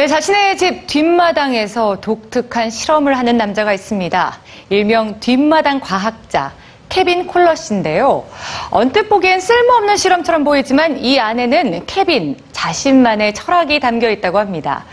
네, 0.00 0.06
자신의 0.06 0.56
집 0.56 0.86
뒷마당에서 0.86 2.00
독특한 2.00 2.70
실험을 2.70 3.18
하는 3.18 3.36
남자가 3.36 3.74
있습니다. 3.74 4.38
일명 4.70 5.20
뒷마당 5.20 5.78
과학자. 5.78 6.54
케빈 6.88 7.26
콜러 7.26 7.54
씨인데요. 7.54 8.24
언뜻 8.70 9.10
보기엔 9.10 9.40
쓸모없는 9.40 9.98
실험처럼 9.98 10.42
보이지만 10.42 11.04
이 11.04 11.20
안에는 11.20 11.84
케빈 11.84 12.38
자신만의 12.50 13.34
철학이 13.34 13.78
담겨 13.78 14.08
있다고 14.08 14.38
합니다. 14.38 14.86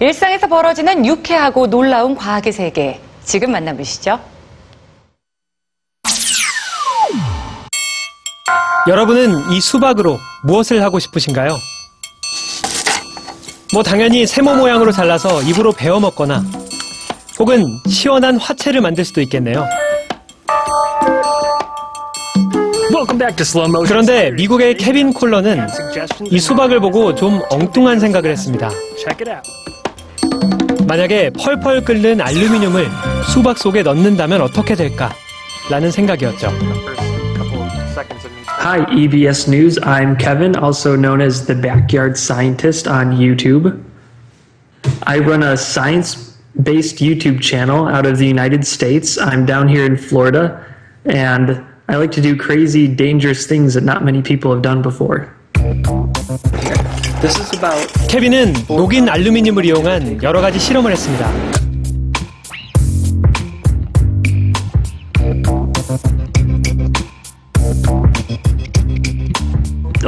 일상에서 0.00 0.46
벌어지는 0.46 1.04
유쾌하고 1.04 1.66
놀라운 1.66 2.16
과학의 2.16 2.54
세계. 2.54 3.02
지금 3.22 3.52
만나보시죠. 3.52 4.18
여러분은 8.88 9.52
이 9.52 9.60
수박으로 9.60 10.16
무엇을 10.42 10.82
하고 10.82 10.98
싶으신가요? 10.98 11.73
뭐 13.74 13.82
당연히 13.82 14.24
세모 14.24 14.54
모양으로 14.54 14.92
잘라서 14.92 15.42
입으로 15.42 15.72
베어 15.72 15.98
먹거나 15.98 16.44
혹은 17.40 17.66
시원한 17.88 18.36
화채를 18.36 18.80
만들 18.80 19.04
수도 19.04 19.20
있겠네요. 19.22 19.66
Welcome 22.92 23.18
back 23.18 23.34
to 23.34 23.42
Slow 23.42 23.68
Motion. 23.68 23.84
그런데 23.88 24.30
미국의 24.30 24.76
케빈 24.76 25.12
콜러는 25.12 25.66
이 26.30 26.38
수박을 26.38 26.78
보고 26.78 27.16
좀 27.16 27.42
엉뚱한 27.50 27.98
생각을 27.98 28.30
했습니다. 28.30 28.70
Check 28.96 29.26
it 29.26 29.30
out. 29.32 30.86
만약에 30.86 31.30
펄펄 31.30 31.82
끓는 31.82 32.20
알루미늄을 32.20 32.88
수박 33.32 33.58
속에 33.58 33.82
넣는다면 33.82 34.40
어떻게 34.40 34.76
될까? 34.76 35.12
라는 35.68 35.90
생각이었죠. 35.90 36.52
Hi, 38.53 38.85
EBS 38.85 39.47
News. 39.47 39.79
I'm 39.81 40.15
Kevin, 40.15 40.55
also 40.55 40.95
known 40.95 41.21
as 41.21 41.47
the 41.47 41.55
Backyard 41.55 42.17
Scientist 42.17 42.87
on 42.87 43.11
YouTube. 43.11 43.83
I 45.03 45.19
run 45.19 45.43
a 45.43 45.55
science 45.57 46.37
based 46.61 46.97
YouTube 46.97 47.41
channel 47.41 47.87
out 47.87 48.05
of 48.05 48.17
the 48.17 48.27
United 48.27 48.65
States. 48.67 49.17
I'm 49.17 49.45
down 49.45 49.67
here 49.67 49.85
in 49.85 49.97
Florida, 49.97 50.65
and 51.05 51.63
I 51.87 51.95
like 51.95 52.11
to 52.11 52.21
do 52.21 52.35
crazy, 52.35 52.87
dangerous 52.87 53.47
things 53.47 53.73
that 53.73 53.83
not 53.83 54.03
many 54.03 54.21
people 54.21 54.51
have 54.51 54.61
done 54.61 54.81
before. 54.81 55.33
This 57.21 57.37
is 57.39 57.51
about 57.57 57.87
케빈은 58.07 58.53
녹인 58.67 59.09
알루미늄을 59.09 59.65
이용한 59.65 60.23
여러 60.23 60.41
가지 60.41 60.59
실험을 60.59 60.91
했습니다. 60.91 61.29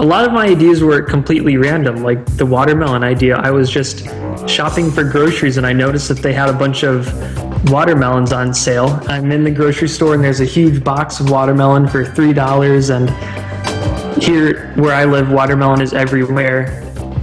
Lot 0.06 0.24
of 0.24 0.32
my 0.32 0.46
ideas 0.46 0.82
were 0.82 1.02
completely 1.02 1.56
random, 1.56 2.02
like 2.02 2.24
the 2.36 2.46
watermelon 2.46 3.02
idea. 3.02 3.36
I 3.36 3.50
was 3.50 3.68
just 3.70 4.06
shopping 4.48 4.90
for 4.90 5.02
groceries 5.02 5.56
and 5.56 5.66
I 5.66 5.72
noticed 5.72 6.08
that 6.08 6.18
they 6.18 6.32
had 6.32 6.48
a 6.48 6.52
bunch 6.52 6.84
of 6.84 7.12
watermelons 7.70 8.32
on 8.32 8.54
sale. 8.54 9.00
I'm 9.08 9.32
in 9.32 9.42
the 9.42 9.50
grocery 9.50 9.88
store 9.88 10.14
and 10.14 10.22
there's 10.22 10.40
a 10.40 10.44
huge 10.44 10.84
box 10.84 11.18
of 11.18 11.30
watermelon 11.30 11.88
for 11.88 12.04
$3 12.04 12.90
and 12.94 14.22
here 14.22 14.72
where 14.74 14.94
I 14.94 15.04
live 15.04 15.30
watermelon 15.30 15.80
is 15.80 15.92
everywhere. 15.92 16.82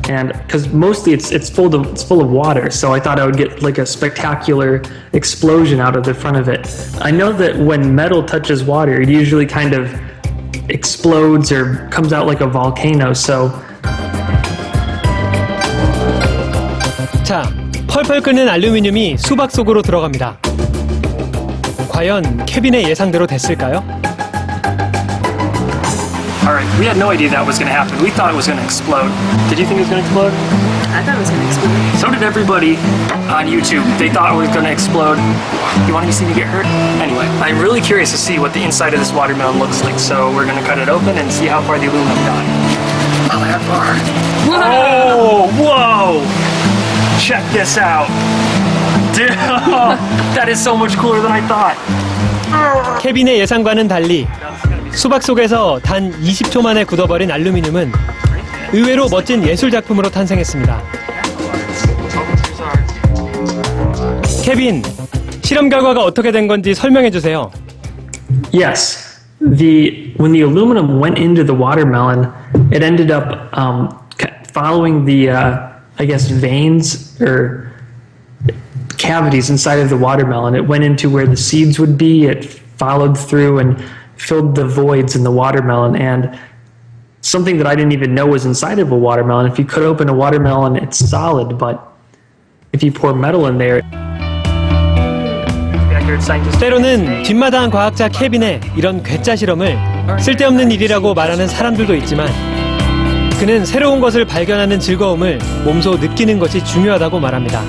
And 0.09 0.33
cuz 0.49 0.67
mostly 0.67 1.13
it's 1.13 1.31
it's 1.31 1.49
full 1.49 1.73
of 1.73 1.87
it's 1.87 2.03
full 2.03 2.19
of 2.19 2.29
water, 2.29 2.69
so 2.69 2.93
I 2.93 2.99
thought 2.99 3.19
I 3.19 3.25
would 3.25 3.37
get 3.37 3.63
like 3.63 3.77
a 3.77 3.85
spectacular 3.85 4.81
explosion 5.13 5.79
out 5.79 5.95
of 5.95 6.03
the 6.03 6.13
front 6.13 6.35
of 6.35 6.49
it. 6.49 6.67
I 6.99 7.09
know 7.09 7.31
that 7.31 7.55
when 7.57 7.95
metal 7.95 8.21
touches 8.21 8.65
water, 8.65 8.99
it 8.99 9.07
usually 9.07 9.45
kind 9.45 9.73
of 9.73 9.97
explodes 10.68 11.52
or 11.52 11.88
comes 11.90 12.12
out 12.12 12.26
like 12.26 12.40
a 12.40 12.46
volcano. 12.46 13.12
So 13.12 13.50
자, 17.24 17.42
펄펄 17.88 18.22
끓는 18.22 18.48
알루미늄이 18.48 19.18
수박 19.18 19.50
속으로 19.50 19.82
들어갑니다. 19.82 20.38
과연 21.90 22.46
케빈의 22.46 22.88
예상대로 22.88 23.26
됐을까요? 23.26 23.82
all 26.48 26.54
right, 26.54 26.78
we 26.78 26.86
had 26.86 26.96
no 26.96 27.10
idea 27.10 27.28
that 27.28 27.46
was 27.46 27.58
going 27.58 27.68
to 27.68 27.76
happen. 27.76 28.02
We 28.02 28.08
thought 28.08 28.32
it 28.32 28.36
was 28.36 28.46
going 28.46 28.58
to 28.58 28.64
explode. 28.64 29.12
Did 29.50 29.58
you 29.58 29.66
think 29.66 29.80
it 29.80 29.84
was 29.84 29.90
going 29.90 30.00
to 30.00 30.08
explode? 30.08 30.81
I 30.94 31.02
thought 31.04 31.16
it 31.16 31.20
was 31.20 31.30
gonna 31.30 31.46
explode. 31.46 31.98
So 31.98 32.10
did 32.10 32.22
everybody 32.22 32.76
on 33.28 33.46
YouTube. 33.46 33.84
They 33.98 34.08
thought 34.08 34.32
it 34.32 34.36
was 34.36 34.48
going 34.48 34.64
to 34.64 34.72
explode. 34.72 35.18
You 35.86 35.92
want 35.92 36.06
to 36.06 36.12
see 36.12 36.24
me 36.24 36.32
get 36.34 36.46
hurt? 36.46 36.64
Anyway, 37.02 37.26
I'm 37.44 37.58
really 37.60 37.80
curious 37.80 38.10
to 38.12 38.18
see 38.18 38.38
what 38.38 38.54
the 38.54 38.62
inside 38.62 38.94
of 38.94 39.00
this 39.00 39.12
watermelon 39.12 39.58
looks 39.58 39.82
like. 39.84 39.98
So 39.98 40.32
we're 40.34 40.46
going 40.46 40.56
to 40.58 40.64
cut 40.64 40.78
it 40.78 40.88
open 40.88 41.18
and 41.18 41.30
see 41.30 41.46
how 41.46 41.60
far 41.62 41.78
the 41.78 41.86
aluminum 41.86 42.16
got. 42.24 42.44
Not 43.28 43.40
that 43.44 43.60
far. 43.68 43.98
Oh, 44.48 45.50
whoa! 45.60 46.24
Check 47.20 47.44
this 47.52 47.76
out. 47.76 48.08
Dude, 49.14 49.30
that 50.34 50.48
is 50.48 50.62
so 50.62 50.76
much 50.76 50.96
cooler 50.96 51.20
than 51.20 51.32
I 51.32 51.42
thought. 51.46 51.76
케빈의 53.02 53.38
예상과는 53.40 53.88
달리 53.88 54.26
수박 54.92 55.22
속에서 55.22 55.78
단 55.82 56.10
20초 56.22 56.62
만에 56.62 56.84
굳어버린 56.84 57.30
알루미늄은 57.30 57.92
의외로 58.72 59.08
멋진 59.08 59.46
예술 59.46 59.70
작품으로 59.70 60.10
탄생했습니다. 60.10 60.82
케빈, 64.44 64.82
실험 65.42 65.68
결과가 65.68 66.02
어떻게 66.04 66.32
된 66.32 66.46
건지 66.46 66.74
설명해 66.74 67.10
주세요. 67.10 67.50
Yes, 68.52 69.20
the 69.40 70.14
when 70.18 70.32
the 70.32 70.42
aluminum 70.42 71.00
went 71.00 71.18
into 71.18 71.44
the 71.44 71.54
watermelon, 71.54 72.30
it 72.72 72.82
ended 72.82 73.10
up 73.10 73.48
um, 73.56 73.88
ca- 74.18 74.32
following 74.52 75.04
the 75.04 75.30
uh, 75.30 75.68
I 75.98 76.06
guess 76.06 76.28
veins 76.28 77.20
or 77.20 77.72
cavities 78.98 79.50
inside 79.50 79.80
of 79.80 79.88
the 79.88 79.96
watermelon. 79.96 80.54
It 80.54 80.66
went 80.66 80.84
into 80.84 81.08
where 81.10 81.26
the 81.26 81.36
seeds 81.36 81.78
would 81.78 81.96
be. 81.96 82.26
It 82.26 82.44
followed 82.76 83.16
through 83.18 83.58
and 83.58 83.82
filled 84.16 84.54
the 84.54 84.66
voids 84.66 85.14
in 85.16 85.24
the 85.24 85.30
watermelon. 85.30 85.96
And 85.96 86.38
something 87.23 87.57
that 87.57 87.65
I 87.65 87.75
didn't 87.75 87.93
even 87.93 88.13
know 88.13 88.27
was 88.27 88.45
inside 88.45 88.79
of 88.79 88.91
a 88.91 88.97
watermelon. 88.97 89.47
If 89.47 89.57
you 89.57 89.65
cut 89.65 89.83
open 89.83 90.09
a 90.09 90.13
watermelon, 90.13 90.75
it's 90.75 90.99
solid, 90.99 91.57
but 91.57 91.79
if 92.73 92.83
you 92.83 92.91
pour 92.91 93.13
metal 93.15 93.47
in 93.47 93.57
there, 93.57 93.81
때로는 96.59 97.23
뒷마당 97.23 97.69
과학자 97.69 98.09
케빈의 98.09 98.59
이런 98.75 99.01
괴짜 99.01 99.35
실험을 99.35 99.77
쓸데없는 100.19 100.69
일이라고 100.71 101.13
말하는 101.13 101.47
사람들도 101.47 101.95
있지만 101.95 102.27
그는 103.39 103.65
새로운 103.65 104.01
것을 104.01 104.25
발견하는 104.25 104.79
즐거움을 104.79 105.39
몸소 105.63 105.95
느끼는 105.97 106.39
것이 106.39 106.63
중요하다고 106.65 107.19
말합니다. 107.19 107.61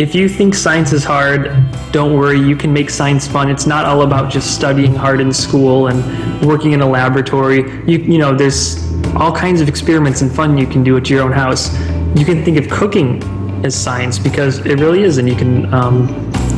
If 0.00 0.14
you 0.14 0.30
think 0.30 0.54
science 0.54 0.94
is 0.94 1.04
hard, 1.04 1.52
don't 1.92 2.16
worry, 2.16 2.40
you 2.40 2.56
can 2.56 2.72
make 2.72 2.88
science 2.88 3.28
fun. 3.28 3.50
It's 3.50 3.66
not 3.66 3.84
all 3.84 4.00
about 4.00 4.32
just 4.32 4.54
studying 4.54 4.94
hard 4.94 5.20
in 5.20 5.30
school 5.30 5.88
and 5.88 6.46
working 6.46 6.72
in 6.72 6.80
a 6.80 6.88
laboratory. 6.88 7.58
You, 7.86 7.98
you 7.98 8.16
know, 8.16 8.34
there's 8.34 8.82
all 9.14 9.30
kinds 9.30 9.60
of 9.60 9.68
experiments 9.68 10.22
and 10.22 10.32
fun 10.32 10.56
you 10.56 10.66
can 10.66 10.82
do 10.82 10.96
at 10.96 11.10
your 11.10 11.20
own 11.20 11.32
house. 11.32 11.78
You 12.16 12.24
can 12.24 12.42
think 12.42 12.56
of 12.56 12.70
cooking 12.70 13.22
as 13.62 13.74
science 13.74 14.18
because 14.18 14.64
it 14.64 14.80
really 14.80 15.02
is, 15.02 15.18
and 15.18 15.28
you 15.28 15.36
can, 15.36 15.70
um, 15.74 16.06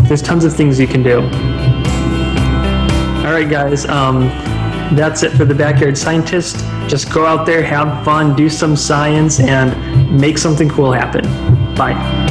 there's 0.04 0.22
tons 0.22 0.44
of 0.44 0.54
things 0.54 0.78
you 0.78 0.86
can 0.86 1.02
do. 1.02 1.22
All 3.26 3.32
right, 3.32 3.50
guys, 3.50 3.86
um, 3.86 4.20
that's 4.94 5.24
it 5.24 5.32
for 5.32 5.44
the 5.44 5.54
Backyard 5.54 5.98
Scientist. 5.98 6.58
Just 6.86 7.12
go 7.12 7.26
out 7.26 7.44
there, 7.44 7.60
have 7.60 8.04
fun, 8.04 8.36
do 8.36 8.48
some 8.48 8.76
science, 8.76 9.40
and 9.40 10.16
make 10.16 10.38
something 10.38 10.68
cool 10.68 10.92
happen. 10.92 11.24
Bye. 11.74 12.21